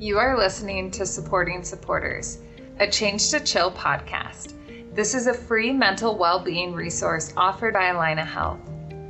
[0.00, 2.38] You are listening to Supporting Supporters,
[2.78, 4.54] a Change to Chill podcast.
[4.94, 8.60] This is a free mental well being resource offered by Allina Health.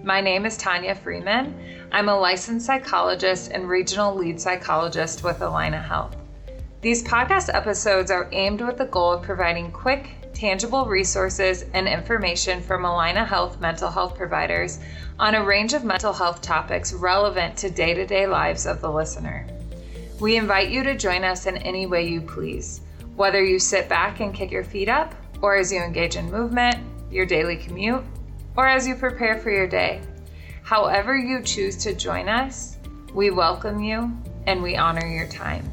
[0.03, 1.54] My name is Tanya Freeman.
[1.93, 6.16] I'm a licensed psychologist and regional lead psychologist with Allina Health.
[6.80, 12.62] These podcast episodes are aimed with the goal of providing quick, tangible resources and information
[12.62, 14.79] from Allina Health mental health providers
[15.18, 18.91] on a range of mental health topics relevant to day to day lives of the
[18.91, 19.46] listener.
[20.21, 22.81] We invite you to join us in any way you please,
[23.14, 26.77] whether you sit back and kick your feet up, or as you engage in movement,
[27.08, 28.03] your daily commute,
[28.57, 30.00] or as you prepare for your day.
[30.64, 32.78] However, you choose to join us,
[33.14, 34.12] we welcome you
[34.48, 35.72] and we honor your time.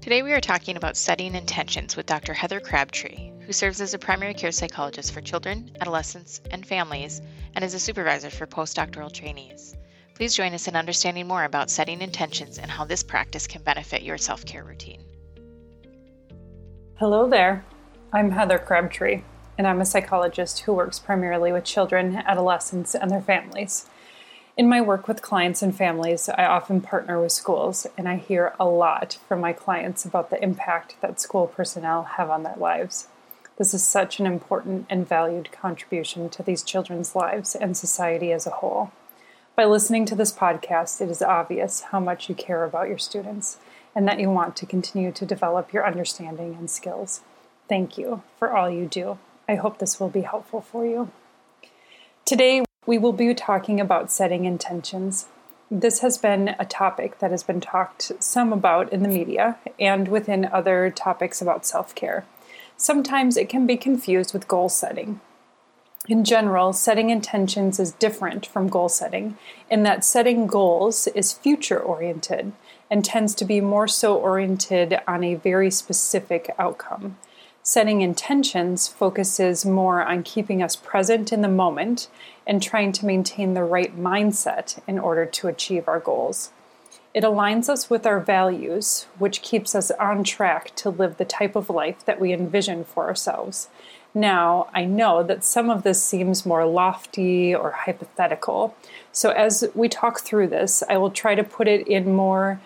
[0.00, 2.34] Today, we are talking about setting intentions with Dr.
[2.34, 7.20] Heather Crabtree, who serves as a primary care psychologist for children, adolescents, and families,
[7.56, 9.74] and is a supervisor for postdoctoral trainees.
[10.14, 14.02] Please join us in understanding more about setting intentions and how this practice can benefit
[14.02, 15.02] your self care routine.
[16.96, 17.64] Hello there.
[18.12, 19.22] I'm Heather Crabtree,
[19.58, 23.86] and I'm a psychologist who works primarily with children, adolescents, and their families.
[24.56, 28.54] In my work with clients and families, I often partner with schools, and I hear
[28.60, 33.08] a lot from my clients about the impact that school personnel have on their lives.
[33.56, 38.46] This is such an important and valued contribution to these children's lives and society as
[38.46, 38.92] a whole.
[39.56, 43.58] By listening to this podcast, it is obvious how much you care about your students
[43.94, 47.20] and that you want to continue to develop your understanding and skills.
[47.68, 49.16] Thank you for all you do.
[49.48, 51.12] I hope this will be helpful for you.
[52.24, 55.26] Today, we will be talking about setting intentions.
[55.70, 60.08] This has been a topic that has been talked some about in the media and
[60.08, 62.26] within other topics about self care.
[62.76, 65.20] Sometimes it can be confused with goal setting,
[66.06, 69.38] in general, setting intentions is different from goal setting
[69.70, 72.52] in that setting goals is future oriented
[72.90, 77.16] and tends to be more so oriented on a very specific outcome.
[77.62, 82.08] Setting intentions focuses more on keeping us present in the moment
[82.46, 86.50] and trying to maintain the right mindset in order to achieve our goals.
[87.14, 91.56] It aligns us with our values, which keeps us on track to live the type
[91.56, 93.68] of life that we envision for ourselves
[94.16, 98.76] now, I know that some of this seems more lofty or hypothetical.
[99.10, 102.60] So, as we talk through this, I will try to put it in more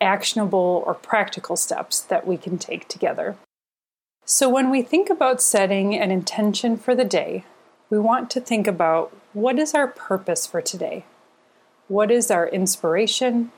[0.00, 3.36] actionable or practical steps that we can take together.
[4.24, 7.44] So, when we think about setting an intention for the day,
[7.90, 11.04] we want to think about what is our purpose for today?
[11.88, 13.52] What is our inspiration?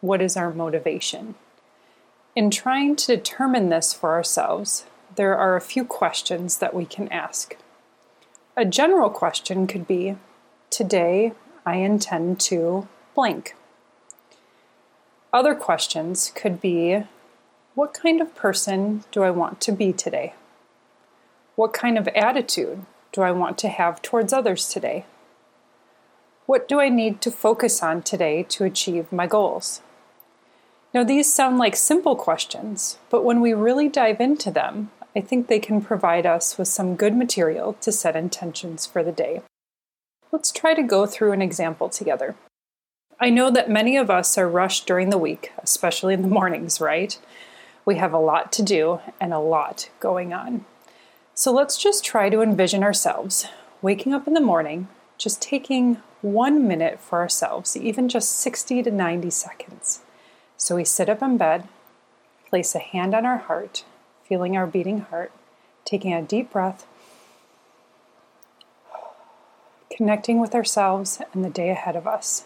[0.00, 1.34] What is our motivation?
[2.34, 4.86] In trying to determine this for ourselves,
[5.16, 7.56] there are a few questions that we can ask.
[8.56, 10.16] A general question could be
[10.70, 11.32] Today
[11.64, 13.54] I intend to blank.
[15.32, 17.04] Other questions could be
[17.74, 20.34] What kind of person do I want to be today?
[21.56, 25.04] What kind of attitude do I want to have towards others today?
[26.46, 29.80] What do I need to focus on today to achieve my goals?
[30.92, 35.46] Now, these sound like simple questions, but when we really dive into them, I think
[35.46, 39.42] they can provide us with some good material to set intentions for the day.
[40.32, 42.34] Let's try to go through an example together.
[43.20, 46.80] I know that many of us are rushed during the week, especially in the mornings,
[46.80, 47.16] right?
[47.84, 50.64] We have a lot to do and a lot going on.
[51.34, 53.46] So let's just try to envision ourselves
[53.82, 58.90] waking up in the morning, just taking one minute for ourselves, even just 60 to
[58.90, 60.00] 90 seconds.
[60.56, 61.68] So we sit up in bed,
[62.48, 63.84] place a hand on our heart,
[64.24, 65.30] feeling our beating heart,
[65.84, 66.86] taking a deep breath,
[69.94, 72.44] connecting with ourselves and the day ahead of us.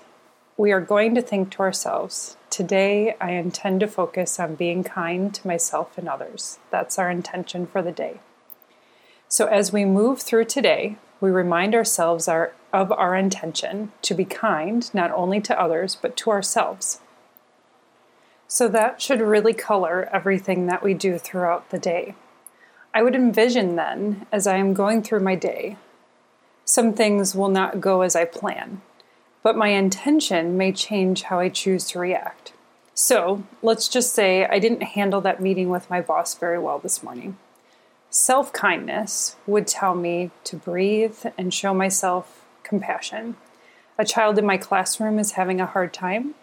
[0.57, 5.33] We are going to think to ourselves, today I intend to focus on being kind
[5.35, 6.59] to myself and others.
[6.71, 8.21] That's our intention for the day.
[9.29, 14.25] So as we move through today, we remind ourselves our, of our intention to be
[14.25, 17.01] kind not only to others but to ourselves.
[18.51, 22.15] So that should really color everything that we do throughout the day.
[22.95, 25.77] I would envision then, as I am going through my day,
[26.65, 28.81] some things will not go as I plan,
[29.43, 32.55] but my intention may change how I choose to react.
[32.95, 37.03] So let's just say I didn't handle that meeting with my boss very well this
[37.03, 37.37] morning.
[38.11, 43.37] Self kindness would tell me to breathe and show myself compassion.
[43.99, 46.35] A child in my classroom is having a hard time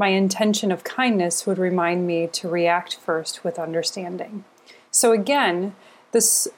[0.00, 4.44] my intention of kindness would remind me to react first with understanding.
[4.90, 5.76] So, again,
[6.12, 6.48] this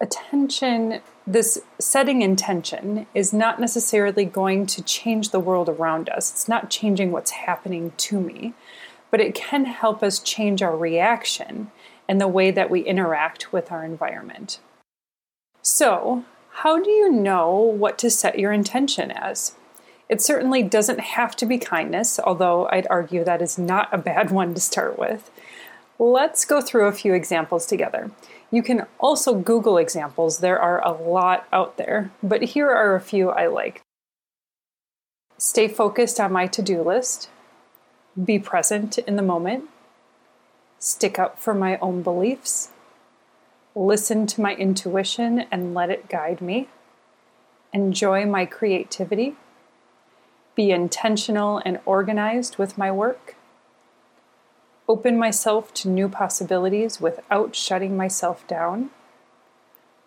[0.00, 6.30] attention this setting intention is not necessarily going to change the world around us.
[6.30, 8.52] It's not changing what's happening to me,
[9.10, 11.70] but it can help us change our reaction
[12.06, 14.58] and the way that we interact with our environment.
[15.62, 19.54] So, how do you know what to set your intention as?
[20.08, 24.30] It certainly doesn't have to be kindness, although I'd argue that is not a bad
[24.30, 25.30] one to start with.
[25.98, 28.10] Let's go through a few examples together.
[28.50, 33.00] You can also Google examples, there are a lot out there, but here are a
[33.00, 33.80] few I like.
[35.38, 37.28] Stay focused on my to do list,
[38.22, 39.64] be present in the moment,
[40.78, 42.70] stick up for my own beliefs,
[43.74, 46.68] listen to my intuition and let it guide me,
[47.72, 49.36] enjoy my creativity,
[50.54, 53.36] be intentional and organized with my work,
[54.88, 58.90] open myself to new possibilities without shutting myself down,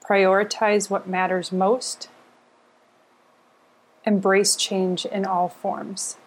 [0.08, 2.10] prioritize what matters most,
[4.06, 6.18] embrace change in all forms.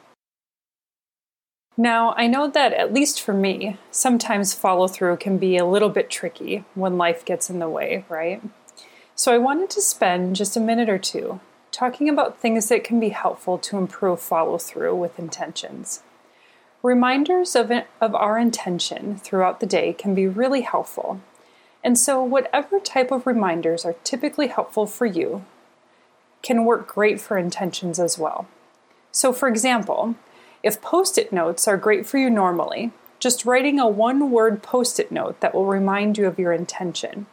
[1.76, 5.88] Now, I know that, at least for me, sometimes follow through can be a little
[5.88, 8.42] bit tricky when life gets in the way, right?
[9.14, 11.40] So, I wanted to spend just a minute or two
[11.80, 16.02] talking about things that can be helpful to improve follow through with intentions.
[16.82, 17.72] Reminders of,
[18.02, 21.22] of our intention throughout the day can be really helpful.
[21.82, 25.46] And so, whatever type of reminders are typically helpful for you
[26.42, 28.46] can work great for intentions as well.
[29.10, 30.16] So, for example,
[30.62, 35.00] if post it notes are great for you normally, just writing a one word post
[35.00, 37.24] it note that will remind you of your intention.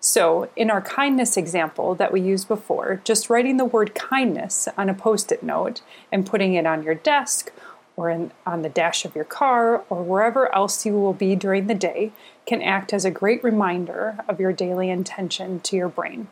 [0.00, 4.88] So, in our kindness example that we used before, just writing the word kindness on
[4.88, 5.80] a post it note
[6.12, 7.50] and putting it on your desk
[7.96, 11.66] or in, on the dash of your car or wherever else you will be during
[11.66, 12.12] the day
[12.46, 16.28] can act as a great reminder of your daily intention to your brain.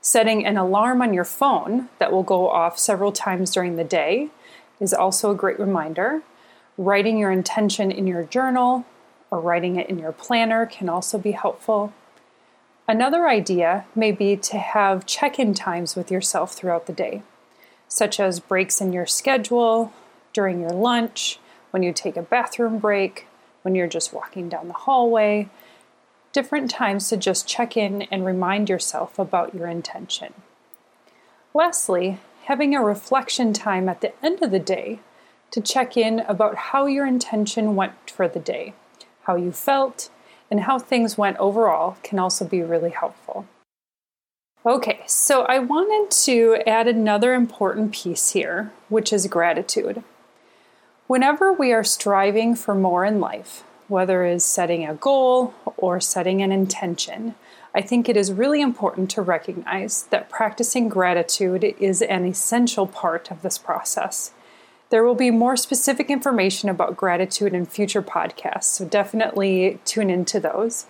[0.00, 4.28] Setting an alarm on your phone that will go off several times during the day
[4.80, 6.22] is also a great reminder.
[6.76, 8.84] Writing your intention in your journal
[9.30, 11.92] or writing it in your planner can also be helpful.
[12.86, 17.22] Another idea may be to have check in times with yourself throughout the day,
[17.88, 19.92] such as breaks in your schedule,
[20.34, 21.38] during your lunch,
[21.70, 23.26] when you take a bathroom break,
[23.62, 25.48] when you're just walking down the hallway,
[26.32, 30.34] different times to just check in and remind yourself about your intention.
[31.54, 34.98] Lastly, having a reflection time at the end of the day
[35.52, 38.74] to check in about how your intention went for the day,
[39.22, 40.10] how you felt,
[40.50, 43.46] and how things went overall can also be really helpful.
[44.66, 50.02] Okay, so I wanted to add another important piece here, which is gratitude.
[51.06, 56.00] Whenever we are striving for more in life, whether it is setting a goal or
[56.00, 57.34] setting an intention,
[57.74, 63.30] I think it is really important to recognize that practicing gratitude is an essential part
[63.30, 64.32] of this process.
[64.94, 70.38] There will be more specific information about gratitude in future podcasts, so definitely tune into
[70.38, 70.86] those.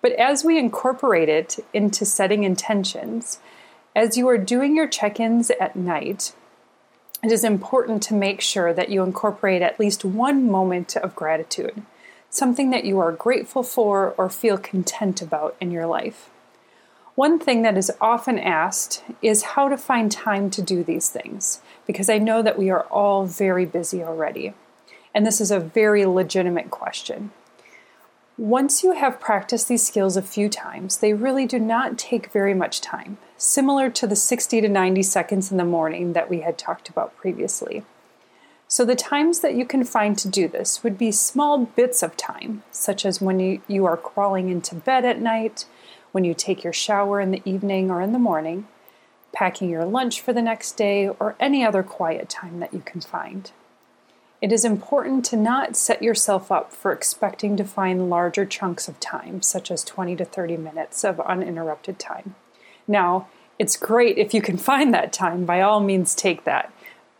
[0.00, 3.40] But as we incorporate it into setting intentions,
[3.96, 6.32] as you are doing your check ins at night,
[7.24, 11.82] it is important to make sure that you incorporate at least one moment of gratitude,
[12.28, 16.30] something that you are grateful for or feel content about in your life.
[17.20, 21.60] One thing that is often asked is how to find time to do these things,
[21.86, 24.54] because I know that we are all very busy already.
[25.14, 27.30] And this is a very legitimate question.
[28.38, 32.54] Once you have practiced these skills a few times, they really do not take very
[32.54, 36.56] much time, similar to the 60 to 90 seconds in the morning that we had
[36.56, 37.84] talked about previously.
[38.66, 42.16] So, the times that you can find to do this would be small bits of
[42.16, 45.66] time, such as when you, you are crawling into bed at night,
[46.12, 48.66] when you take your shower in the evening or in the morning,
[49.32, 53.00] packing your lunch for the next day, or any other quiet time that you can
[53.00, 53.52] find.
[54.40, 58.98] It is important to not set yourself up for expecting to find larger chunks of
[58.98, 62.34] time, such as 20 to 30 minutes of uninterrupted time.
[62.88, 66.72] Now, it's great if you can find that time, by all means, take that.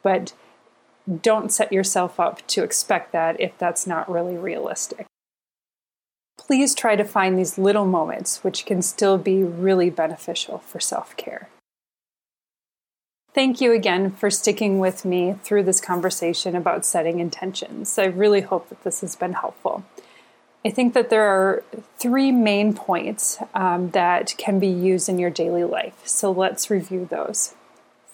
[0.02, 0.32] But
[1.23, 5.06] don't set yourself up to expect that if that's not really realistic.
[6.40, 11.14] Please try to find these little moments which can still be really beneficial for self
[11.18, 11.50] care.
[13.35, 17.99] Thank you again for sticking with me through this conversation about setting intentions.
[17.99, 19.85] I really hope that this has been helpful.
[20.64, 21.62] I think that there are
[21.99, 26.00] three main points um, that can be used in your daily life.
[26.06, 27.54] So let's review those.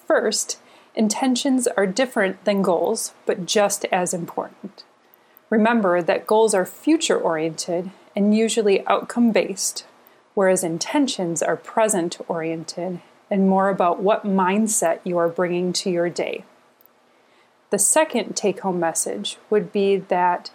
[0.04, 0.58] First,
[0.96, 4.82] intentions are different than goals, but just as important.
[5.48, 9.84] Remember that goals are future oriented and usually outcome based,
[10.34, 16.08] whereas intentions are present oriented and more about what mindset you are bringing to your
[16.08, 16.44] day.
[17.70, 20.50] The second take home message would be that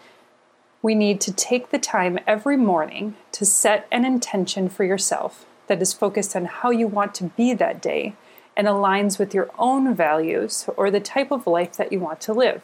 [0.82, 5.82] we need to take the time every morning to set an intention for yourself that
[5.82, 8.16] is focused on how you want to be that day
[8.58, 12.34] and aligns with your own values or the type of life that you want to
[12.34, 12.64] live,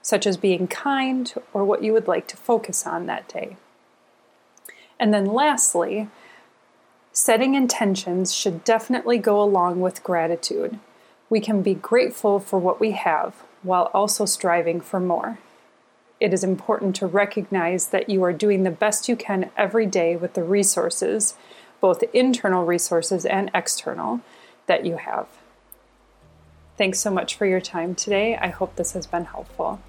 [0.00, 3.56] such as being kind or what you would like to focus on that day.
[4.98, 6.08] And then lastly,
[7.12, 10.78] setting intentions should definitely go along with gratitude.
[11.28, 15.38] We can be grateful for what we have while also striving for more.
[16.18, 20.16] It is important to recognize that you are doing the best you can every day
[20.16, 21.34] with the resources,
[21.80, 24.20] both internal resources and external,
[24.66, 25.26] that you have.
[26.78, 28.36] Thanks so much for your time today.
[28.36, 29.80] I hope this has been helpful.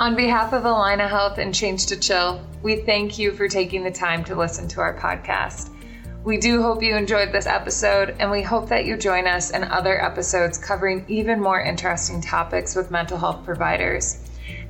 [0.00, 3.92] On behalf of Allina Health and Change to Chill, we thank you for taking the
[3.92, 5.70] time to listen to our podcast.
[6.24, 9.62] We do hope you enjoyed this episode, and we hope that you join us in
[9.62, 14.18] other episodes covering even more interesting topics with mental health providers.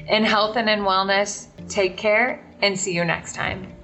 [0.08, 3.76] In health and in wellness, take care and see you next time.